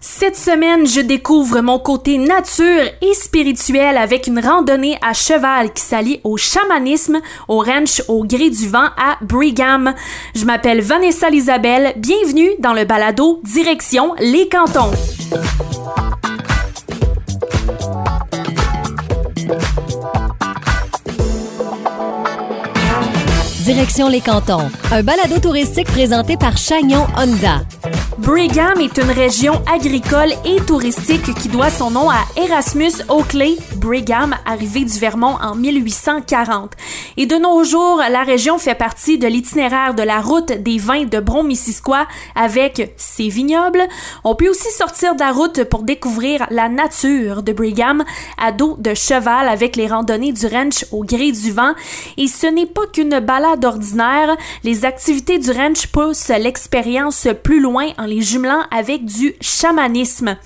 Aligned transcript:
Cette 0.00 0.36
semaine, 0.36 0.86
je 0.86 1.00
découvre 1.00 1.60
mon 1.60 1.80
côté 1.80 2.18
nature 2.18 2.84
et 3.02 3.14
spirituel 3.14 3.96
avec 3.96 4.28
une 4.28 4.38
randonnée 4.38 4.96
à 5.02 5.12
cheval 5.12 5.72
qui 5.72 5.82
s'allie 5.82 6.20
au 6.22 6.36
chamanisme 6.36 7.20
au 7.48 7.58
ranch 7.58 8.02
au 8.06 8.24
gré 8.24 8.48
du 8.48 8.68
vent 8.68 8.90
à 8.96 9.18
Brigham. 9.22 9.94
Je 10.36 10.44
m'appelle 10.44 10.82
Vanessa 10.82 11.30
Lisabelle. 11.30 11.94
Bienvenue 11.96 12.50
dans 12.60 12.74
le 12.74 12.84
balado 12.84 13.40
Direction 13.42 14.14
les 14.20 14.48
cantons. 14.48 14.92
Direction 23.64 24.08
les 24.08 24.20
cantons, 24.20 24.70
un 24.92 25.02
balado 25.02 25.40
touristique 25.40 25.88
présenté 25.88 26.36
par 26.36 26.56
Chagnon 26.56 27.04
Honda. 27.16 27.62
Brigham 28.28 28.78
est 28.82 28.98
une 28.98 29.10
région 29.10 29.54
agricole 29.72 30.34
et 30.44 30.60
touristique 30.66 31.32
qui 31.32 31.48
doit 31.48 31.70
son 31.70 31.90
nom 31.90 32.10
à 32.10 32.18
Erasmus 32.36 32.92
Oakley 33.08 33.56
Brigham, 33.88 34.36
arrivé 34.44 34.84
du 34.84 34.98
Vermont 34.98 35.38
en 35.40 35.54
1840. 35.54 36.72
Et 37.16 37.24
de 37.24 37.36
nos 37.36 37.64
jours, 37.64 38.02
la 38.10 38.22
région 38.22 38.58
fait 38.58 38.74
partie 38.74 39.16
de 39.16 39.26
l'itinéraire 39.26 39.94
de 39.94 40.02
la 40.02 40.20
route 40.20 40.52
des 40.52 40.76
vins 40.76 41.06
de 41.06 41.20
Bron-Missisquoi 41.20 42.06
avec 42.34 42.92
ses 42.98 43.30
vignobles. 43.30 43.80
On 44.24 44.34
peut 44.34 44.50
aussi 44.50 44.70
sortir 44.72 45.14
de 45.14 45.20
la 45.20 45.32
route 45.32 45.64
pour 45.64 45.84
découvrir 45.84 46.46
la 46.50 46.68
nature 46.68 47.42
de 47.42 47.54
Brigham 47.54 48.04
à 48.36 48.52
dos 48.52 48.76
de 48.78 48.92
cheval 48.92 49.48
avec 49.48 49.74
les 49.74 49.86
randonnées 49.86 50.32
du 50.32 50.46
ranch 50.46 50.84
au 50.92 51.02
gré 51.02 51.32
du 51.32 51.50
vent. 51.50 51.72
Et 52.18 52.26
ce 52.26 52.46
n'est 52.46 52.66
pas 52.66 52.86
qu'une 52.92 53.20
balade 53.20 53.64
ordinaire, 53.64 54.36
les 54.64 54.84
activités 54.84 55.38
du 55.38 55.50
ranch 55.50 55.86
poussent 55.86 56.28
l'expérience 56.28 57.26
plus 57.42 57.60
loin 57.60 57.86
en 57.96 58.04
les 58.04 58.20
jumelant 58.20 58.64
avec 58.70 59.06
du 59.06 59.34
chamanisme. 59.40 60.36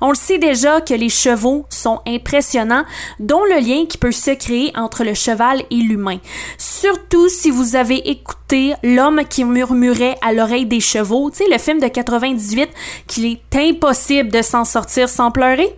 On 0.00 0.10
le 0.10 0.14
sait 0.14 0.38
déjà 0.38 0.80
que 0.80 0.94
les 0.94 1.08
chevaux 1.08 1.66
sont 1.68 2.00
impressionnants, 2.06 2.84
dont 3.18 3.44
le 3.44 3.60
lien 3.60 3.86
qui 3.86 3.98
peut 3.98 4.12
se 4.12 4.32
créer 4.32 4.72
entre 4.76 5.04
le 5.04 5.14
cheval 5.14 5.62
et 5.70 5.76
l'humain. 5.76 6.18
Surtout 6.58 7.28
si 7.28 7.50
vous 7.50 7.76
avez 7.76 8.10
écouté 8.10 8.42
L'homme 8.82 9.22
qui 9.28 9.44
murmurait 9.44 10.16
à 10.20 10.32
l'oreille 10.32 10.66
des 10.66 10.80
chevaux, 10.80 11.30
tu 11.30 11.38
sais, 11.38 11.50
le 11.50 11.58
film 11.58 11.80
de 11.80 11.88
98 11.88 12.68
qu'il 13.06 13.24
est 13.24 13.56
impossible 13.56 14.30
de 14.30 14.42
s'en 14.42 14.64
sortir 14.64 15.08
sans 15.08 15.30
pleurer. 15.30 15.74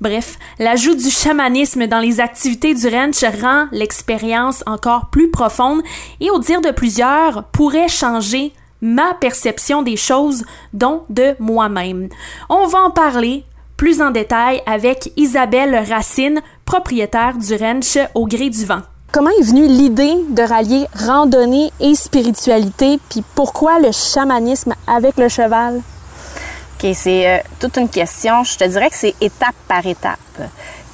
Bref, 0.00 0.38
l'ajout 0.58 0.94
du 0.94 1.10
chamanisme 1.10 1.86
dans 1.86 2.00
les 2.00 2.20
activités 2.20 2.74
du 2.74 2.88
ranch 2.88 3.22
rend 3.42 3.66
l'expérience 3.70 4.64
encore 4.66 5.10
plus 5.10 5.30
profonde 5.30 5.82
et 6.20 6.30
au 6.30 6.38
dire 6.38 6.60
de 6.60 6.70
plusieurs 6.70 7.44
pourrait 7.52 7.88
changer 7.88 8.52
ma 8.80 9.14
perception 9.14 9.82
des 9.82 9.96
choses, 9.96 10.44
dont 10.72 11.02
de 11.10 11.34
moi-même. 11.38 12.08
On 12.48 12.66
va 12.66 12.80
en 12.80 12.90
parler 12.90 13.44
plus 13.80 14.02
en 14.02 14.10
détail 14.10 14.60
avec 14.66 15.10
Isabelle 15.16 15.74
Racine, 15.88 16.42
propriétaire 16.66 17.38
du 17.38 17.54
ranch 17.54 17.96
au 18.14 18.26
gré 18.26 18.50
du 18.50 18.66
vent. 18.66 18.82
Comment 19.10 19.30
est 19.30 19.42
venue 19.42 19.66
l'idée 19.66 20.16
de 20.28 20.42
rallier 20.42 20.84
randonnée 20.94 21.72
et 21.80 21.94
spiritualité, 21.94 22.98
puis 23.08 23.24
pourquoi 23.34 23.78
le 23.78 23.90
chamanisme 23.90 24.74
avec 24.86 25.16
le 25.16 25.30
cheval? 25.30 25.76
OK, 25.76 26.90
c'est 26.92 27.26
euh, 27.26 27.38
toute 27.58 27.78
une 27.78 27.88
question. 27.88 28.44
Je 28.44 28.58
te 28.58 28.64
dirais 28.64 28.90
que 28.90 28.96
c'est 28.96 29.14
étape 29.18 29.56
par 29.66 29.86
étape. 29.86 30.18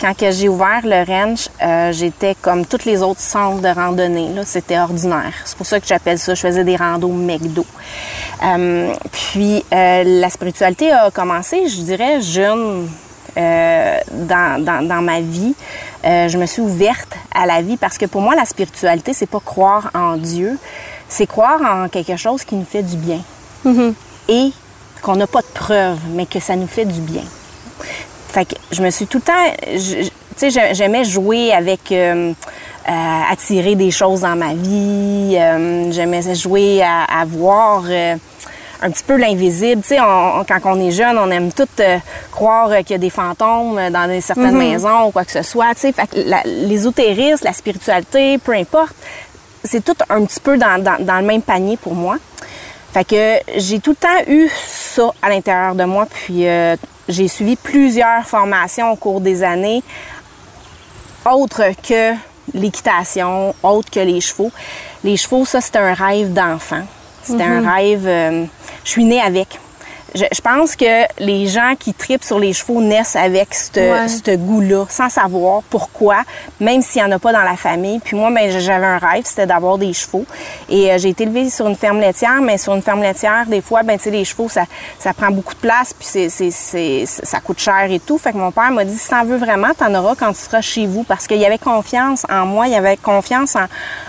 Quand 0.01 0.13
j'ai 0.31 0.49
ouvert 0.49 0.83
le 0.85 1.05
ranch, 1.07 1.49
euh, 1.63 1.91
j'étais 1.93 2.37
comme 2.41 2.67
tous 2.67 2.85
les 2.85 3.03
autres 3.03 3.21
centres 3.21 3.63
de 3.63 3.69
randonnée. 3.69 4.29
C'était 4.45 4.79
ordinaire. 4.79 5.33
C'est 5.45 5.57
pour 5.57 5.67
ça 5.67 5.81
que 5.81 5.87
j'appelle 5.87 6.19
ça, 6.19 6.35
je 6.35 6.41
faisais 6.41 6.65
des 6.65 6.77
randos 6.77 7.09
McDo. 7.09 7.65
Euh, 8.45 8.93
puis 9.11 9.65
euh, 9.73 10.21
la 10.21 10.29
spiritualité 10.29 10.93
a 10.93 11.11
commencé, 11.11 11.69
je 11.69 11.81
dirais, 11.81 12.21
jeune 12.21 12.89
dans, 13.37 14.65
dans, 14.65 14.89
dans, 14.89 15.03
ma 15.03 15.21
vie. 15.21 15.55
je 16.03 16.39
me 16.39 16.47
suis 16.47 16.63
ouverte 16.63 17.15
à 17.35 17.45
la 17.45 17.61
vie 17.61 17.77
parce 17.77 17.99
que 17.99 18.07
pour 18.07 18.23
moi, 18.23 18.35
la 18.35 18.47
spiritualité, 18.47 19.13
c'est 19.13 19.29
pas 19.29 19.41
croire 19.45 19.91
en 19.95 20.17
Dieu, 20.17 20.59
c'est 21.07 21.27
croire 21.27 21.61
en 21.61 21.89
quelque 21.89 22.17
chose 22.17 22.45
qui 22.45 22.55
nous 22.55 22.65
fait 22.65 22.83
du 22.83 22.97
bien. 22.97 23.21
Mm-hmm. 23.67 23.93
Et 24.29 24.53
qu'on 25.03 25.17
n'a 25.17 25.27
pas 25.27 25.43
de 25.43 25.53
preuves, 25.53 25.99
mais 26.15 26.25
que 26.25 26.41
ça 26.41 26.57
nous 26.57 26.67
fait 26.67 26.87
du 26.87 27.01
bien. 27.01 27.25
Fait 28.37 28.45
que 28.45 28.55
je 28.71 28.83
me 28.83 28.91
suis 28.91 29.07
tout 29.07 29.17
le 29.17 29.23
temps. 29.23 30.13
Tu 30.37 30.51
sais, 30.51 30.75
j'aimais 30.75 31.05
jouer 31.05 31.53
avec. 31.53 31.91
Euh, 31.91 32.35
euh, 32.89 33.33
attirer 33.33 33.75
des 33.75 33.91
choses 33.91 34.21
dans 34.21 34.37
ma 34.37 34.55
vie. 34.55 35.37
Euh, 35.37 35.91
j'aimais 35.91 36.35
jouer 36.37 36.83
à, 36.83 37.25
voir 37.25 37.83
un 37.85 38.91
petit 38.91 39.03
peu 39.03 39.17
l'invisible. 39.17 39.81
Tu 39.81 39.89
sais, 39.89 39.97
quand 39.97 40.61
on 40.67 40.79
est 40.79 40.93
jeune, 40.93 41.19
on 41.19 41.29
aime 41.33 41.51
tout 41.51 41.67
croire 42.31 42.69
qu'il 42.85 42.91
y 42.91 42.95
a 42.95 42.99
des 42.99 43.11
fantômes 43.11 43.81
dans 43.91 44.21
certaines 44.21 44.55
Mm-hmm. 44.55 44.71
maisons 44.71 45.07
ou 45.07 45.11
quoi 45.11 45.25
que 45.25 45.33
ce 45.33 45.43
soit. 45.43 45.75
Tu 45.75 45.81
sais, 45.81 45.93
fait 45.93 46.07
que 46.07 46.69
l'ésotérisme, 46.69 47.45
la 47.45 47.55
spiritualité, 47.55 48.39
peu 48.39 48.53
importe, 48.53 48.95
c'est 49.65 49.85
tout 49.85 49.97
un 50.09 50.25
petit 50.25 50.41
peu 50.41 50.57
dans, 50.57 50.81
dans, 50.81 51.03
dans, 51.03 51.19
le 51.19 51.27
même 51.27 51.43
panier 51.43 51.77
pour 51.77 51.95
moi. 51.95 52.19
Fait 52.93 53.05
que 53.05 53.39
j'ai 53.57 53.81
tout 53.81 53.91
le 53.91 53.97
temps 53.97 54.31
eu 54.33 54.49
ça 54.65 55.11
à 55.23 55.29
l'intérieur 55.29 55.75
de 55.75 55.85
moi, 55.85 56.07
puis 56.07 56.47
euh, 56.47 56.77
j'ai 57.09 57.29
suivi 57.29 57.57
plusieurs 57.57 58.25
formations 58.25 58.93
au 58.93 58.97
cours 58.97 59.21
des 59.21 59.43
années, 59.43 59.83
autres 61.25 61.65
que 61.87 62.15
l'équitation, 62.55 63.55
autres 63.63 63.91
que 63.91 64.01
les 64.01 64.21
chevaux. 64.21 64.53
Les 65.05 65.17
chevaux, 65.17 65.45
ça, 65.45 65.61
c'était 65.61 65.79
un 65.79 65.95
rêve 65.95 66.33
d'enfant. 66.33 66.83
C'était 67.23 67.47
mm 67.47 67.61
-hmm. 67.61 67.67
un 67.67 67.75
rêve... 67.75 68.07
Euh, 68.07 68.45
je 68.85 68.91
suis 68.91 69.05
née 69.05 69.21
avec. 69.21 69.59
Je, 70.17 70.25
je, 70.33 70.41
pense 70.41 70.77
que 70.77 71.05
les 71.19 71.47
gens 71.47 71.75
qui 71.79 71.93
tripent 71.93 72.25
sur 72.25 72.39
les 72.39 72.53
chevaux 72.53 72.81
naissent 72.81 73.17
avec 73.17 73.55
ce 73.55 74.31
ouais. 74.31 74.37
goût-là, 74.37 74.87
sans 74.89 75.11
savoir 75.11 75.63
pourquoi, 75.69 76.23
même 76.59 76.81
s'il 76.83 77.03
n'y 77.03 77.09
en 77.09 77.13
a 77.13 77.19
pas 77.19 77.33
dans 77.33 77.43
la 77.43 77.57
famille. 77.57 77.99
Puis 77.99 78.17
moi, 78.17 78.31
ben, 78.31 78.51
j'avais 78.51 78.87
un 78.87 78.99
rêve, 78.99 79.25
c'était 79.25 79.47
d'avoir 79.47 79.77
des 79.77 79.93
chevaux. 79.93 80.25
Et 80.69 80.91
euh, 80.91 80.99
j'ai 80.99 81.11
été 81.11 81.25
élevée 81.25 81.51
sur 81.51 81.67
une 81.69 81.77
ferme 81.77 82.01
laitière, 82.01 82.41
mais 82.41 82.57
sur 82.57 82.75
une 82.75 82.83
ferme 82.83 83.03
laitière, 83.03 83.45
des 83.47 83.61
fois, 83.61 83.83
ben, 83.83 83.97
tu 83.99 84.05
sais, 84.05 84.11
les 84.11 84.25
chevaux, 84.25 84.49
ça, 84.49 84.65
ça 84.99 85.13
prend 85.13 85.31
beaucoup 85.31 85.55
de 85.55 85.61
place, 85.61 85.93
puis 85.93 86.09
c'est, 86.11 86.29
c'est, 86.31 86.51
c'est, 86.51 87.05
ça 87.07 87.41
coûte 87.41 87.59
cher 87.59 87.87
et 87.91 88.01
tout. 88.01 88.19
Fait 88.19 88.33
que 88.33 88.39
mon 88.39 88.53
père 88.53 88.71
m'a 88.71 88.85
dit, 88.85 88.97
si 88.97 89.09
t'en 89.09 89.25
veux 89.25 89.37
vraiment, 89.37 89.69
t'en 89.77 89.95
auras 89.95 90.15
quand 90.15 90.33
tu 90.33 90.41
seras 90.41 90.63
chez 90.63 90.87
vous. 90.87 91.05
Parce 91.05 91.27
qu'il 91.27 91.39
y 91.39 91.47
avait 91.47 91.59
confiance 91.59 92.25
en 92.31 92.47
moi, 92.47 92.67
il 92.67 92.73
y 92.73 92.77
avait 92.77 92.97
confiance 92.97 93.55
en, 93.57 93.67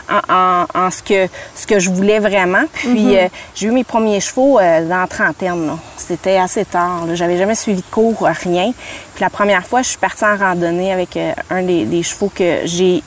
en, 0.10 0.34
en, 0.34 0.66
en 0.86 0.92
ce, 0.92 1.04
que, 1.04 1.28
ce 1.56 1.68
que 1.68 1.80
je 1.80 1.90
voulais 1.90 2.20
vraiment. 2.20 2.64
Puis 2.74 2.90
mm 2.90 3.10
-hmm. 3.10 3.26
euh, 3.26 3.30
j'ai 3.56 3.68
eu 3.68 3.72
mes 3.72 3.84
premiers 3.84 4.22
chevaux 4.22 4.60
euh, 4.60 4.88
dans 4.88 5.02
la 5.02 5.08
trentaine, 5.08 5.68
là. 5.68 5.78
C'était 5.98 6.38
assez 6.38 6.66
tard. 6.66 7.08
J'avais 7.14 7.38
jamais 7.38 7.56
suivi 7.56 7.82
de 7.82 7.88
cours, 7.92 8.28
rien. 8.44 8.72
Puis 9.16 9.22
la 9.22 9.30
première 9.30 9.66
fois, 9.66 9.82
je 9.82 9.90
suis 9.90 9.98
partie 9.98 10.24
en 10.26 10.38
randonnée 10.38 10.92
avec 10.92 11.18
euh, 11.18 11.34
un 11.50 11.64
des, 11.64 11.86
des, 11.86 12.04
chevaux 12.04 12.32
que 12.34 12.62
j'ai 12.66 13.04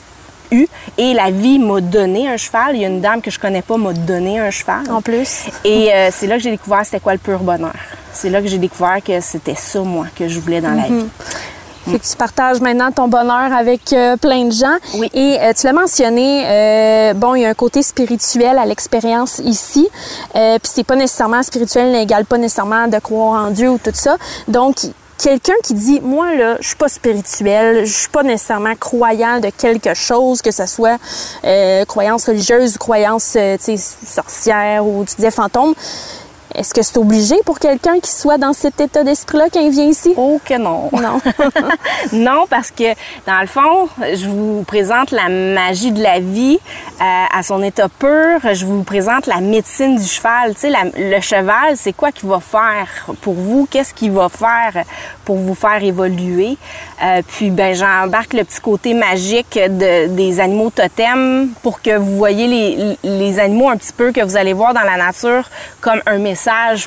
eu. 0.51 0.67
Et 0.97 1.13
la 1.13 1.31
vie 1.31 1.57
m'a 1.59 1.81
donné 1.81 2.27
un 2.27 2.37
cheval. 2.37 2.75
Il 2.75 2.81
y 2.81 2.85
a 2.85 2.89
une 2.89 3.01
dame 3.01 3.21
que 3.21 3.31
je 3.31 3.39
connais 3.39 3.61
pas 3.61 3.77
m'a 3.77 3.93
donné 3.93 4.39
un 4.39 4.51
cheval. 4.51 4.83
En 4.89 5.01
plus. 5.01 5.45
Et 5.63 5.93
euh, 5.93 6.09
c'est 6.11 6.27
là 6.27 6.37
que 6.37 6.43
j'ai 6.43 6.51
découvert 6.51 6.85
c'était 6.85 6.99
quoi 6.99 7.13
le 7.13 7.19
pur 7.19 7.39
bonheur. 7.39 7.73
C'est 8.13 8.29
là 8.29 8.41
que 8.41 8.47
j'ai 8.47 8.57
découvert 8.57 9.01
que 9.01 9.21
c'était 9.21 9.55
ça, 9.55 9.79
moi, 9.79 10.07
que 10.13 10.27
je 10.27 10.39
voulais 10.39 10.59
dans 10.59 10.71
mm 10.71 10.79
-hmm. 10.79 10.81
la 10.81 11.01
vie. 11.01 11.09
Fait 11.89 11.99
que 11.99 12.05
tu 12.05 12.15
partages 12.15 12.61
maintenant 12.61 12.91
ton 12.91 13.07
bonheur 13.07 13.53
avec 13.53 13.93
euh, 13.93 14.15
plein 14.17 14.45
de 14.45 14.51
gens. 14.51 14.75
Oui. 14.95 15.09
Et 15.13 15.37
euh, 15.39 15.53
tu 15.57 15.65
l'as 15.65 15.73
mentionné, 15.73 16.43
euh, 16.45 17.13
bon, 17.13 17.35
il 17.35 17.41
y 17.41 17.45
a 17.45 17.49
un 17.49 17.53
côté 17.53 17.81
spirituel 17.81 18.57
à 18.57 18.65
l'expérience 18.65 19.39
ici. 19.39 19.89
Puis 20.33 20.59
c'est 20.63 20.83
pas 20.83 20.95
nécessairement 20.95 21.43
spirituel 21.43 21.91
n'égale 21.91 22.25
pas 22.25 22.37
nécessairement 22.37 22.87
de 22.87 22.99
croire 22.99 23.45
en 23.45 23.51
Dieu 23.51 23.69
ou 23.69 23.77
tout 23.77 23.91
ça. 23.93 24.17
Donc, 24.47 24.77
quelqu'un 25.21 25.53
qui 25.63 25.73
dit 25.75 25.99
moi 26.01 26.33
là 26.35 26.57
je 26.61 26.67
suis 26.67 26.75
pas 26.75 26.89
spirituel 26.89 27.85
je 27.85 27.93
suis 27.93 28.09
pas 28.09 28.23
nécessairement 28.23 28.75
croyant 28.75 29.39
de 29.39 29.49
quelque 29.49 29.93
chose 29.93 30.41
que 30.41 30.51
ce 30.51 30.65
soit 30.65 30.97
euh, 31.43 31.85
croyance 31.85 32.25
religieuse 32.25 32.75
ou 32.75 32.79
croyance 32.79 33.35
euh, 33.37 33.57
sorcière 33.77 34.85
ou 34.85 35.05
tu 35.05 35.15
disais 35.15 35.31
fantôme 35.31 35.75
est-ce 36.55 36.73
que 36.73 36.81
c'est 36.81 36.97
obligé 36.97 37.35
pour 37.45 37.59
quelqu'un 37.59 37.99
qui 37.99 38.11
soit 38.11 38.37
dans 38.37 38.53
cet 38.53 38.81
état 38.81 39.03
d'esprit-là 39.03 39.45
quand 39.53 39.59
il 39.61 39.71
vient 39.71 39.85
ici? 39.85 40.13
Oh 40.17 40.39
que 40.43 40.57
non. 40.57 40.89
Non. 40.91 41.21
non, 42.13 42.45
parce 42.49 42.71
que 42.71 42.93
dans 43.25 43.39
le 43.39 43.47
fond, 43.47 43.87
je 43.99 44.27
vous 44.27 44.63
présente 44.63 45.11
la 45.11 45.29
magie 45.29 45.91
de 45.91 46.01
la 46.01 46.19
vie 46.19 46.59
euh, 47.01 47.03
à 47.33 47.43
son 47.43 47.63
état 47.63 47.87
pur. 47.89 48.39
Je 48.53 48.65
vous 48.65 48.83
présente 48.83 49.27
la 49.27 49.39
médecine 49.39 49.95
du 49.95 50.05
cheval. 50.05 50.53
Tu 50.55 50.61
sais, 50.61 50.73
le 50.97 51.21
cheval, 51.21 51.75
c'est 51.75 51.93
quoi 51.93 52.11
qu'il 52.11 52.29
va 52.29 52.39
faire 52.39 52.87
pour 53.21 53.33
vous? 53.33 53.67
Qu'est-ce 53.69 53.93
qu'il 53.93 54.11
va 54.11 54.29
faire 54.29 54.83
pour 55.25 55.37
vous 55.37 55.55
faire 55.55 55.83
évoluer? 55.83 56.57
Euh, 57.03 57.21
puis, 57.27 57.49
ben, 57.49 57.73
j'embarque 57.73 58.33
le 58.33 58.43
petit 58.43 58.59
côté 58.59 58.93
magique 58.93 59.57
de, 59.57 60.07
des 60.07 60.39
animaux 60.39 60.69
totems 60.69 61.49
pour 61.63 61.81
que 61.81 61.97
vous 61.97 62.17
voyez 62.17 62.47
les, 62.47 62.97
les 63.03 63.39
animaux 63.39 63.69
un 63.69 63.77
petit 63.77 63.93
peu 63.93 64.11
que 64.11 64.21
vous 64.21 64.35
allez 64.35 64.53
voir 64.53 64.73
dans 64.73 64.81
la 64.81 64.97
nature 64.97 65.49
comme 65.79 66.01
un 66.05 66.17
message 66.17 66.40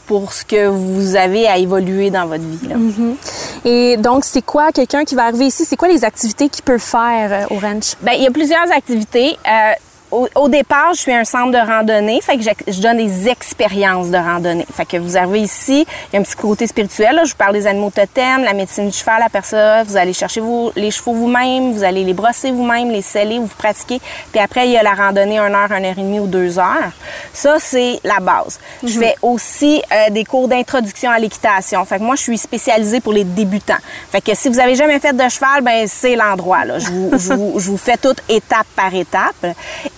pour 0.07 0.33
ce 0.33 0.45
que 0.45 0.67
vous 0.69 1.17
avez 1.17 1.47
à 1.47 1.59
évoluer 1.59 2.11
dans 2.11 2.27
votre 2.27 2.45
vie. 2.45 2.69
Là. 2.69 2.77
Mm 2.77 2.91
-hmm. 2.91 3.69
Et 3.69 3.97
donc, 3.97 4.25
c'est 4.25 4.45
quoi 4.45 4.73
quelqu'un 4.73 5.05
qui 5.05 5.15
va 5.15 5.25
arriver 5.25 5.47
ici? 5.47 5.65
C'est 5.65 5.77
quoi 5.77 5.89
les 5.89 6.05
activités 6.05 6.49
qu'il 6.49 6.65
peut 6.65 6.83
faire 6.97 7.29
euh, 7.33 7.55
au 7.55 7.59
ranch? 7.67 7.89
Bien, 8.05 8.15
il 8.19 8.23
y 8.23 8.27
a 8.27 8.35
plusieurs 8.41 8.71
activités. 8.81 9.31
Euh, 9.47 9.75
au, 10.11 10.29
au 10.35 10.49
départ, 10.49 10.95
je 10.95 11.01
suis 11.01 11.13
un 11.13 11.25
centre 11.25 11.51
de 11.51 11.59
randonnée, 11.59 12.21
fait 12.21 12.37
que 12.37 12.43
je, 12.43 12.73
je 12.73 12.81
donne 12.81 12.99
des 12.99 13.29
expériences 13.29 14.11
de 14.11 14.17
randonnée. 14.17 14.67
Fait 14.73 14.85
que 14.85 14.97
vous 14.97 15.17
arrivez 15.17 15.41
ici, 15.41 15.87
il 16.13 16.15
y 16.15 16.17
a 16.17 16.21
un 16.21 16.23
petit 16.23 16.37
côté 16.37 16.67
spirituel. 16.67 17.17
Là. 17.17 17.25
Je 17.25 17.31
vous 17.31 17.37
parle 17.37 17.55
des 17.55 17.67
animaux 17.67 17.91
totems, 17.91 18.45
la 18.45 18.53
médecine 18.53 18.89
du 18.89 18.97
cheval, 18.97 19.21
la 19.21 19.29
personne. 19.29 19.85
Vous 19.87 19.97
allez 19.97 20.13
chercher 20.13 20.41
vous, 20.41 20.71
les 20.77 20.91
chevaux 20.91 21.15
vous-même, 21.15 21.73
vous 21.73 21.83
allez 21.83 22.05
les 22.05 22.13
brosser 22.13 22.51
vous-même, 22.51 22.91
les 22.91 23.03
sceller, 23.03 23.39
vous 23.39 23.49
pratiquez. 23.59 24.01
Puis 24.31 24.41
après, 24.41 24.67
il 24.67 24.73
y 24.73 24.77
a 24.77 24.83
la 24.83 24.95
randonnée 24.95 25.39
1 25.39 25.53
heure, 25.53 25.73
1 25.73 25.85
heure 25.85 25.99
et 25.99 26.03
demie 26.03 26.21
ou 26.21 26.27
2 26.27 26.59
heures. 26.59 26.93
Ça, 27.33 27.57
c'est 27.59 28.01
la 28.05 28.21
base. 28.21 28.61
Je 28.83 28.99
fais 28.99 29.17
aussi 29.23 29.83
euh, 29.91 30.11
des 30.11 30.25
cours 30.25 30.49
d'introduction 30.49 31.11
à 31.11 31.19
l'équitation. 31.19 31.85
Fait 31.85 31.99
que 31.99 32.03
moi, 32.03 32.17
je 32.17 32.23
suis 32.23 32.39
spécialisée 32.39 33.01
pour 33.01 33.13
les 33.13 33.25
débutants. 33.25 33.75
Fait 34.11 34.21
que 34.21 34.35
si 34.35 34.49
vous 34.49 34.61
avez 34.61 34.75
jamais 34.75 35.01
fait 35.01 35.13
de 35.13 35.29
cheval, 35.29 35.63
ben 35.63 35.87
c'est 35.89 36.17
l'endroit. 36.17 36.65
Là. 36.65 36.79
Je, 36.79 36.89
vous, 36.89 37.11
je, 37.19 37.33
vous, 37.33 37.59
je 37.59 37.71
vous 37.71 37.77
fais 37.77 37.97
tout 37.97 38.15
étape 38.29 38.67
par 38.77 38.95
étape. 38.95 39.47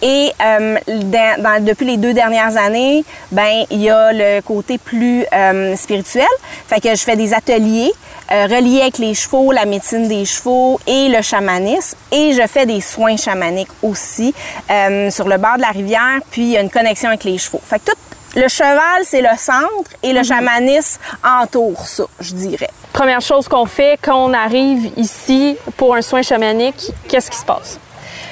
Et 0.01 0.06
euh, 0.45 0.77
dans- 0.87 1.43
dans- 1.43 1.65
depuis 1.65 1.87
les 1.87 1.97
deux 1.97 2.13
dernières 2.15 2.57
années, 2.57 3.05
ben 3.33 3.65
il 3.71 3.83
y 3.83 3.91
a 3.91 4.13
le 4.13 4.41
côté 4.43 4.79
plus 4.79 5.25
euh, 5.33 5.75
spirituel. 5.77 6.27
Fait 6.69 6.81
que 6.81 6.91
je 6.91 7.03
fais 7.03 7.17
des 7.17 7.33
ateliers 7.35 7.93
euh, 8.33 8.45
reliés 8.47 8.83
avec 8.83 8.99
les 8.99 9.15
chevaux, 9.15 9.53
la 9.53 9.65
médecine 9.65 10.09
des 10.09 10.25
chevaux 10.25 10.81
et 10.87 11.09
le 11.09 11.23
chamanisme. 11.23 11.97
Et 12.13 12.33
je 12.33 12.47
fais 12.47 12.67
des 12.67 12.81
soins 12.81 13.17
chamaniques 13.17 13.69
aussi 13.83 14.35
euh, 14.71 15.11
sur 15.11 15.29
le 15.29 15.37
bord 15.39 15.57
de 15.57 15.63
la 15.63 15.69
rivière. 15.71 16.19
Puis 16.31 16.43
il 16.43 16.49
y 16.53 16.57
a 16.57 16.61
une 16.61 16.71
connexion 16.71 17.09
avec 17.09 17.25
les 17.25 17.39
chevaux. 17.39 17.61
Fait 17.65 17.79
que 17.79 17.87
tout 17.91 17.97
le 18.35 18.49
cheval, 18.49 19.01
c'est 19.05 19.23
le 19.23 19.35
centre 19.39 19.91
et 20.03 20.13
le 20.13 20.23
chamanisme 20.23 21.01
entoure 21.25 21.87
ça, 21.87 22.05
je 22.21 22.35
dirais. 22.35 22.69
Première 22.93 23.21
chose 23.23 23.49
qu'on 23.49 23.65
fait 23.67 23.99
quand 24.03 24.27
on 24.29 24.33
arrive 24.35 24.91
ici 24.99 25.57
pour 25.79 25.95
un 25.95 26.03
soin 26.03 26.21
chamanique, 26.23 26.91
qu'est-ce 27.09 27.31
qui 27.31 27.39
se 27.39 27.45
passe? 27.45 27.79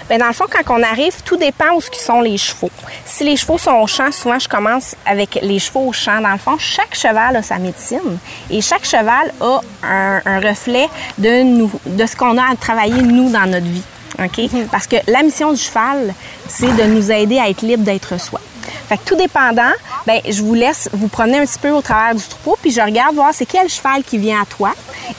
Bien, 0.08 0.18
dans 0.18 0.26
le 0.26 0.32
fond, 0.32 0.44
quand 0.50 0.78
on 0.78 0.82
arrive, 0.82 1.22
tout 1.24 1.36
dépend 1.36 1.74
où 1.76 1.80
ce 1.80 1.88
sont 1.92 2.20
les 2.20 2.36
chevaux. 2.36 2.70
Si 3.06 3.24
les 3.24 3.36
chevaux 3.36 3.56
sont 3.56 3.72
au 3.72 3.86
champ, 3.86 4.12
souvent, 4.12 4.38
je 4.38 4.48
commence 4.48 4.94
avec 5.06 5.38
les 5.40 5.58
chevaux 5.58 5.88
au 5.88 5.92
champ. 5.92 6.20
Dans 6.20 6.32
le 6.32 6.38
fond, 6.38 6.58
chaque 6.58 6.94
cheval 6.94 7.36
a 7.36 7.42
sa 7.42 7.58
médecine 7.58 8.18
et 8.50 8.60
chaque 8.60 8.84
cheval 8.84 9.32
a 9.40 9.60
un, 9.82 10.22
un 10.26 10.40
reflet 10.40 10.88
de, 11.16 11.42
nous, 11.42 11.70
de 11.86 12.06
ce 12.06 12.16
qu'on 12.16 12.36
a 12.36 12.50
à 12.52 12.56
travailler, 12.56 13.00
nous, 13.00 13.30
dans 13.30 13.46
notre 13.46 13.66
vie. 13.66 13.82
OK? 14.18 14.50
Parce 14.70 14.86
que 14.86 14.96
la 15.08 15.22
mission 15.22 15.52
du 15.52 15.60
cheval, 15.60 16.14
c'est 16.48 16.74
de 16.76 16.84
nous 16.84 17.10
aider 17.10 17.38
à 17.38 17.48
être 17.48 17.62
libre 17.62 17.84
d'être 17.84 18.20
soi. 18.20 18.40
Fait 18.88 18.98
que 18.98 19.04
tout 19.04 19.16
dépendant, 19.16 19.72
ben 20.06 20.20
je 20.28 20.42
vous 20.42 20.54
laisse 20.54 20.88
vous 20.92 21.08
promener 21.08 21.38
un 21.38 21.46
petit 21.46 21.58
peu 21.58 21.70
au 21.70 21.80
travers 21.80 22.14
du 22.14 22.22
troupeau, 22.22 22.56
puis 22.60 22.70
je 22.70 22.80
regarde 22.80 23.14
voir 23.14 23.30
c'est 23.32 23.46
quel 23.46 23.68
cheval 23.68 24.02
qui 24.04 24.18
vient 24.18 24.42
à 24.42 24.44
toi. 24.44 24.72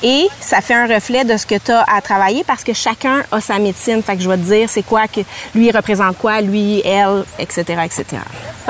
Et 0.03 0.27
ça 0.39 0.61
fait 0.61 0.73
un 0.75 0.87
reflet 0.87 1.23
de 1.23 1.35
ce 1.37 1.45
que 1.45 1.55
tu 1.55 1.71
as 1.71 1.83
à 1.91 2.01
travailler 2.01 2.43
parce 2.43 2.63
que 2.63 2.73
chacun 2.73 3.23
a 3.31 3.41
sa 3.41 3.57
médecine. 3.59 4.01
Fait 4.03 4.15
que 4.15 4.21
je 4.21 4.29
vais 4.29 4.37
te 4.37 4.43
dire 4.43 4.69
c'est 4.69 4.83
quoi 4.83 5.07
que 5.07 5.21
lui 5.55 5.71
représente 5.71 6.17
quoi, 6.17 6.41
lui, 6.41 6.81
elle, 6.85 7.23
etc., 7.39 7.63
etc. 7.85 8.05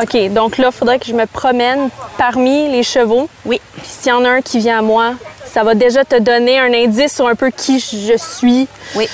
OK, 0.01 0.30
donc 0.33 0.57
là, 0.57 0.69
il 0.71 0.77
faudrait 0.77 1.00
que 1.00 1.06
je 1.06 1.13
me 1.13 1.25
promène 1.25 1.89
parmi 2.18 2.69
les 2.69 2.83
chevaux. 2.83 3.30
Oui. 3.45 3.59
Puis 3.77 3.86
s'il 3.88 4.09
y 4.09 4.13
en 4.13 4.24
a 4.25 4.30
un 4.30 4.42
qui 4.42 4.59
vient 4.59 4.80
à 4.80 4.81
moi, 4.81 5.13
ça 5.45 5.63
va 5.63 5.74
déjà 5.75 6.03
te 6.06 6.18
donner 6.19 6.59
un 6.59 6.74
indice 6.74 7.15
sur 7.15 7.27
un 7.27 7.36
peu 7.36 7.50
qui 7.50 7.80
je 7.80 8.18
suis. 8.18 8.68
Oui. 8.95 9.07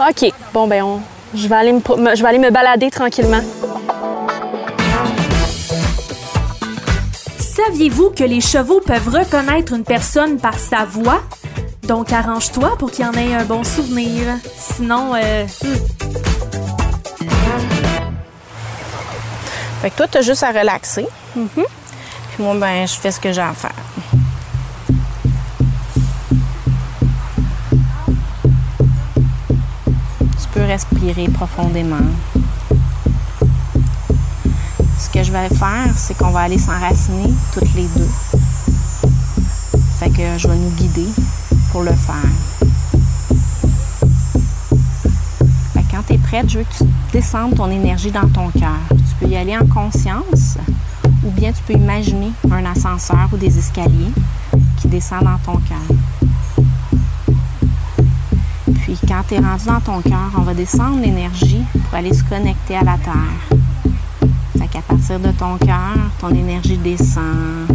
OK, 0.00 0.30
bon, 0.52 0.66
ben, 0.66 0.82
on- 0.82 1.00
je, 1.34 1.46
vais 1.48 1.54
aller 1.56 1.72
me- 1.72 1.80
je 2.16 2.22
vais 2.22 2.28
aller 2.28 2.38
me 2.38 2.50
balader 2.50 2.90
tranquillement. 2.90 3.40
Saviez-vous 7.66 8.10
que 8.10 8.22
les 8.22 8.40
chevaux 8.40 8.80
peuvent 8.80 9.08
reconnaître 9.08 9.72
une 9.72 9.82
personne 9.82 10.38
par 10.38 10.56
sa 10.56 10.84
voix? 10.84 11.20
Donc 11.82 12.12
arrange-toi 12.12 12.76
pour 12.78 12.92
qu'il 12.92 13.04
y 13.04 13.08
en 13.08 13.12
ait 13.14 13.34
un 13.34 13.44
bon 13.44 13.64
souvenir. 13.64 14.22
Sinon, 14.56 15.14
euh, 15.16 15.46
Fait 19.82 19.90
que 19.90 19.96
toi, 19.96 20.06
tu 20.06 20.18
as 20.18 20.22
juste 20.22 20.44
à 20.44 20.52
relaxer. 20.52 21.06
Puis 21.34 21.64
moi, 22.38 22.54
ben, 22.54 22.86
je 22.86 22.94
fais 22.94 23.10
ce 23.10 23.18
que 23.18 23.32
j'ai 23.32 23.40
à 23.40 23.52
faire. 23.52 23.74
Tu 30.40 30.48
peux 30.52 30.62
respirer 30.62 31.28
profondément. 31.28 31.96
Que 35.16 35.22
je 35.22 35.32
vais 35.32 35.48
faire, 35.48 35.96
c'est 35.96 36.14
qu'on 36.14 36.28
va 36.28 36.40
aller 36.40 36.58
s'enraciner 36.58 37.32
toutes 37.54 37.74
les 37.74 37.86
deux. 37.96 38.08
Fait 39.98 40.10
que 40.10 40.36
je 40.36 40.46
vais 40.46 40.56
nous 40.56 40.68
guider 40.72 41.06
pour 41.72 41.84
le 41.84 41.92
faire. 41.92 42.16
Fait 45.72 45.80
que 45.80 45.90
quand 45.90 46.02
tu 46.06 46.12
es 46.12 46.18
prête, 46.18 46.50
je 46.50 46.58
veux 46.58 46.64
que 46.64 46.76
tu 46.76 46.84
descendes 47.14 47.54
ton 47.54 47.70
énergie 47.70 48.10
dans 48.10 48.28
ton 48.28 48.50
cœur. 48.50 48.76
Tu 48.90 49.14
peux 49.18 49.26
y 49.26 49.36
aller 49.36 49.56
en 49.56 49.66
conscience 49.66 50.58
ou 51.24 51.30
bien 51.30 51.50
tu 51.50 51.62
peux 51.62 51.80
imaginer 51.80 52.32
un 52.50 52.66
ascenseur 52.66 53.30
ou 53.32 53.38
des 53.38 53.56
escaliers 53.56 54.12
qui 54.76 54.88
descendent 54.88 55.24
dans 55.24 55.38
ton 55.38 55.58
cœur. 55.60 55.96
Puis 58.82 58.98
quand 59.08 59.22
tu 59.26 59.36
es 59.36 59.38
rendu 59.38 59.64
dans 59.64 59.80
ton 59.80 60.02
cœur, 60.02 60.30
on 60.36 60.42
va 60.42 60.52
descendre 60.52 61.00
l'énergie 61.00 61.62
pour 61.72 61.94
aller 61.94 62.12
se 62.12 62.22
connecter 62.22 62.76
à 62.76 62.84
la 62.84 62.98
terre. 62.98 63.55
Qu'à 64.88 64.94
partir 64.94 65.18
de 65.20 65.30
ton 65.32 65.56
cœur, 65.58 65.96
ton 66.20 66.30
énergie 66.30 66.76
descend 66.78 67.66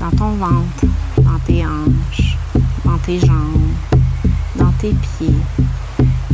dans 0.00 0.10
ton 0.16 0.30
ventre, 0.32 0.86
dans 1.18 1.38
tes 1.46 1.64
hanches, 1.64 2.36
dans 2.84 2.98
tes 2.98 3.18
jambes, 3.18 3.72
dans 4.56 4.72
tes 4.72 4.90
pieds. 4.90 5.34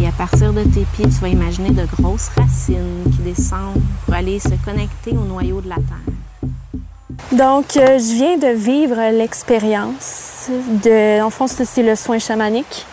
Et 0.00 0.06
à 0.06 0.12
partir 0.12 0.52
de 0.52 0.62
tes 0.64 0.84
pieds, 0.94 1.04
tu 1.04 1.20
vas 1.20 1.28
imaginer 1.28 1.70
de 1.70 1.84
grosses 1.96 2.30
racines 2.36 3.04
qui 3.10 3.18
descendent 3.18 3.82
pour 4.04 4.14
aller 4.14 4.40
se 4.40 4.54
connecter 4.64 5.12
au 5.12 5.24
noyau 5.24 5.60
de 5.60 5.68
la 5.68 5.76
Terre. 5.76 6.48
Donc, 7.32 7.76
euh, 7.76 7.98
je 7.98 8.14
viens 8.14 8.36
de 8.36 8.54
vivre 8.54 8.96
l'expérience 9.12 10.48
de. 10.82 11.22
En 11.22 11.30
fond, 11.30 11.46
c'est 11.46 11.82
le 11.82 11.94
soin 11.96 12.18
chamanique. 12.18 12.86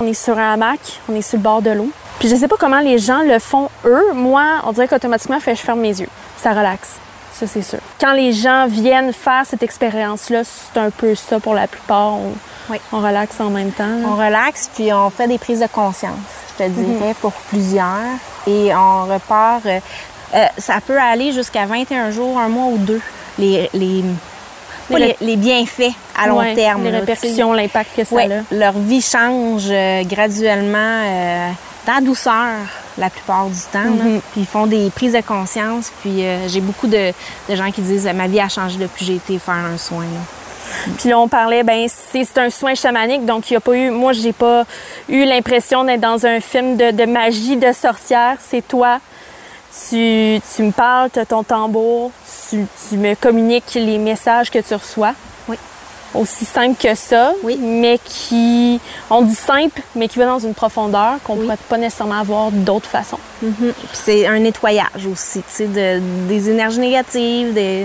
On 0.00 0.06
est 0.06 0.14
sur 0.14 0.38
un 0.38 0.52
hamac, 0.52 1.00
on 1.08 1.14
est 1.14 1.22
sur 1.22 1.38
le 1.38 1.42
bord 1.42 1.62
de 1.62 1.70
l'eau. 1.70 1.90
Puis 2.18 2.28
je 2.28 2.36
sais 2.36 2.48
pas 2.48 2.56
comment 2.58 2.80
les 2.80 2.98
gens 2.98 3.22
le 3.22 3.38
font 3.38 3.68
eux. 3.84 4.12
Moi, 4.14 4.44
on 4.64 4.72
dirait 4.72 4.88
qu'automatiquement, 4.88 5.38
je 5.40 5.54
ferme 5.54 5.80
mes 5.80 6.00
yeux. 6.00 6.08
Ça 6.38 6.50
relaxe. 6.50 6.94
Ça, 7.32 7.46
c'est 7.46 7.62
sûr. 7.62 7.78
Quand 8.00 8.12
les 8.14 8.32
gens 8.32 8.66
viennent 8.66 9.12
faire 9.12 9.42
cette 9.46 9.62
expérience-là, 9.62 10.42
c'est 10.44 10.78
un 10.80 10.90
peu 10.90 11.14
ça 11.14 11.38
pour 11.38 11.54
la 11.54 11.68
plupart. 11.68 12.14
On, 12.14 12.32
Oui. 12.70 12.78
on 12.92 12.98
relaxe 12.98 13.38
en 13.40 13.50
même 13.50 13.70
temps. 13.70 13.86
là. 13.86 14.08
On 14.08 14.16
relaxe, 14.16 14.68
puis 14.74 14.92
on 14.92 15.08
fait 15.10 15.28
des 15.28 15.38
prises 15.38 15.60
de 15.60 15.66
conscience, 15.68 16.18
je 16.58 16.64
te 16.64 16.68
dirais, 16.68 17.14
pour 17.20 17.32
plusieurs. 17.32 17.86
Et 18.46 18.74
on 18.74 19.04
repart. 19.04 19.64
euh, 19.66 19.78
euh, 20.34 20.44
ça 20.58 20.80
peut 20.86 20.98
aller 20.98 21.32
jusqu'à 21.32 21.64
21 21.66 22.10
jours, 22.10 22.38
un 22.38 22.48
mois 22.48 22.66
ou 22.72 22.76
deux, 22.78 23.00
les, 23.38 23.70
les, 23.72 24.04
pas 24.90 24.98
Les 25.20 25.36
bienfaits 25.36 25.92
à 26.20 26.26
long 26.28 26.38
Ouais, 26.38 26.54
terme. 26.54 26.82
Les 26.84 26.90
répercussions, 26.90 27.52
l'impact 27.52 27.90
que 27.96 28.04
ça 28.04 28.14
Ouais, 28.14 28.28
a. 28.30 28.54
leur 28.54 28.72
vie 28.72 29.00
change 29.02 29.64
euh, 29.70 30.02
graduellement 30.04 30.78
euh, 31.04 31.48
dans 31.86 31.94
la 31.94 32.00
douceur 32.00 32.46
la 32.98 33.10
plupart 33.10 33.46
du 33.46 33.60
temps. 33.72 33.78
Mhm. 33.80 34.20
Puis 34.32 34.40
ils 34.42 34.46
font 34.46 34.66
des 34.66 34.90
prises 34.90 35.12
de 35.12 35.20
conscience. 35.20 35.90
Puis 36.00 36.24
euh, 36.24 36.48
j'ai 36.48 36.60
beaucoup 36.60 36.86
de, 36.86 37.12
de 37.48 37.56
gens 37.56 37.70
qui 37.70 37.80
disent 37.82 38.08
ma 38.14 38.26
vie 38.26 38.40
a 38.40 38.48
changé 38.48 38.78
depuis 38.78 39.00
que 39.00 39.04
j'ai 39.04 39.16
été 39.16 39.38
faire 39.38 39.54
un 39.54 39.78
soin. 39.78 40.04
là. 40.04 40.20
Puis 40.98 41.08
là, 41.08 41.18
on 41.18 41.28
parlait, 41.28 41.62
ben 41.62 41.86
c'est 41.88 42.24
c'est 42.24 42.38
un 42.38 42.50
soin 42.50 42.74
chamanique, 42.74 43.24
donc 43.24 43.50
il 43.50 43.54
n'y 43.54 43.56
a 43.56 43.60
pas 43.60 43.74
eu, 43.74 43.90
moi, 43.90 44.12
j'ai 44.12 44.32
pas 44.32 44.64
eu 45.08 45.24
l'impression 45.24 45.84
d'être 45.84 46.00
dans 46.00 46.26
un 46.26 46.40
film 46.40 46.76
de, 46.76 46.90
de 46.90 47.04
magie 47.04 47.56
de 47.56 47.72
sorcière. 47.72 48.36
C'est 48.40 48.66
toi, 48.66 49.00
tu, 49.88 50.40
tu 50.54 50.62
me 50.62 50.70
parles, 50.70 51.10
tu 51.10 51.18
as 51.18 51.26
ton 51.26 51.42
tambour, 51.42 52.10
tu, 52.48 52.66
tu 52.88 52.96
me 52.96 53.14
communiques 53.14 53.74
les 53.74 53.98
messages 53.98 54.50
que 54.50 54.58
tu 54.58 54.74
reçois. 54.74 55.14
Aussi 56.14 56.44
simple 56.46 56.74
que 56.82 56.94
ça, 56.94 57.32
Oui. 57.42 57.58
mais 57.60 57.98
qui, 58.04 58.80
on 59.10 59.22
dit 59.22 59.34
simple, 59.34 59.82
mais 59.94 60.08
qui 60.08 60.18
va 60.18 60.24
dans 60.26 60.38
une 60.38 60.54
profondeur 60.54 61.16
qu'on 61.24 61.36
ne 61.36 61.42
pourrait 61.42 61.58
pas 61.68 61.76
nécessairement 61.76 62.20
avoir 62.20 62.50
d'autres 62.50 62.88
façons. 62.88 63.18
Puis 63.40 63.74
c'est 63.92 64.26
un 64.26 64.38
nettoyage 64.38 65.06
aussi, 65.12 65.40
tu 65.40 65.44
sais, 65.48 65.66
de, 65.66 66.00
des 66.28 66.48
énergies 66.50 66.80
négatives 66.80 67.52
des, 67.52 67.84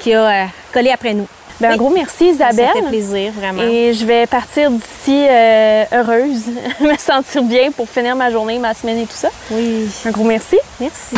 qui 0.00 0.14
a 0.14 0.26
euh, 0.26 0.44
collé 0.72 0.90
après 0.90 1.12
nous. 1.14 1.26
Ben, 1.60 1.68
Un 1.68 1.72
Oui. 1.72 1.78
gros 1.78 1.90
merci, 1.90 2.28
Isabelle. 2.30 2.66
Ça 2.74 2.80
fait 2.82 2.88
plaisir, 2.88 3.32
vraiment. 3.32 3.62
Et 3.62 3.92
je 3.92 4.04
vais 4.04 4.26
partir 4.26 4.70
d'ici 4.70 5.26
euh, 5.28 5.84
heureuse, 5.92 6.44
me 6.80 6.96
sentir 6.96 7.42
bien 7.42 7.70
pour 7.70 7.88
finir 7.88 8.16
ma 8.16 8.30
journée, 8.30 8.58
ma 8.58 8.74
semaine 8.74 8.98
et 8.98 9.04
tout 9.06 9.12
ça. 9.14 9.28
Oui, 9.50 9.88
Un 10.06 10.10
gros 10.10 10.24
merci. 10.24 10.56
merci. 10.80 11.14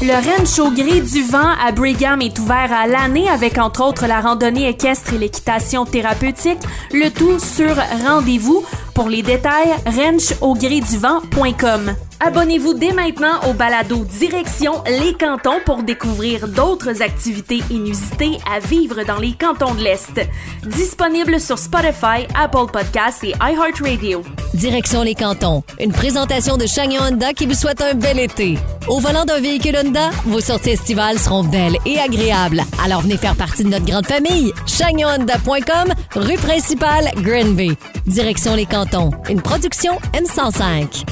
Le 0.00 0.12
Ranch 0.12 0.60
au 0.60 0.70
gré 0.70 1.00
du 1.00 1.24
vent 1.24 1.50
à 1.60 1.72
Brigham 1.72 2.22
est 2.22 2.38
ouvert 2.38 2.72
à 2.72 2.86
l'année 2.86 3.28
avec 3.28 3.58
entre 3.58 3.82
autres 3.82 4.06
la 4.06 4.20
randonnée 4.20 4.68
équestre 4.68 5.14
et 5.14 5.18
l'équitation 5.18 5.84
thérapeutique, 5.84 6.60
le 6.92 7.10
tout 7.10 7.40
sur 7.40 7.74
rendez-vous. 8.06 8.64
Pour 8.94 9.08
les 9.08 9.22
détails, 9.22 9.74
ranchaugréduvent.com. 9.86 11.96
Abonnez-vous 12.20 12.74
dès 12.74 12.92
maintenant 12.92 13.40
au 13.48 13.54
balado 13.54 14.04
Direction 14.04 14.84
les 14.86 15.14
cantons 15.14 15.58
pour 15.66 15.82
découvrir 15.82 16.46
d'autres 16.46 17.02
activités 17.02 17.64
inusitées 17.68 18.38
à 18.48 18.60
vivre 18.60 19.02
dans 19.02 19.18
les 19.18 19.32
cantons 19.32 19.74
de 19.74 19.82
l'Est. 19.82 20.20
Disponible 20.64 21.40
sur 21.40 21.58
Spotify, 21.58 22.28
Apple 22.40 22.70
Podcasts 22.72 23.24
et 23.24 23.34
iHeartRadio. 23.40 24.22
Direction 24.54 25.02
les 25.02 25.16
cantons, 25.16 25.64
une 25.80 25.90
présentation 25.90 26.56
de 26.56 26.66
Chagnon 26.66 27.02
Honda 27.02 27.32
qui 27.32 27.46
vous 27.46 27.54
souhaite 27.54 27.82
un 27.82 27.94
bel 27.94 28.20
été. 28.20 28.58
Au 28.88 29.00
volant 29.00 29.26
d'un 29.26 29.38
véhicule 29.38 29.76
Honda, 29.76 30.10
vos 30.24 30.40
sorties 30.40 30.70
estivales 30.70 31.18
seront 31.18 31.44
belles 31.44 31.76
et 31.84 31.98
agréables. 31.98 32.62
Alors 32.82 33.02
venez 33.02 33.18
faire 33.18 33.36
partie 33.36 33.62
de 33.62 33.68
notre 33.68 33.84
grande 33.84 34.06
famille. 34.06 34.52
ChagnonHonda.com, 34.66 35.92
rue 36.16 36.36
principale, 36.38 37.10
Green 37.16 37.54
Bay. 37.54 37.76
Direction 38.06 38.54
les 38.54 38.64
cantons, 38.64 39.10
une 39.28 39.42
production 39.42 39.98
M105. 40.14 41.04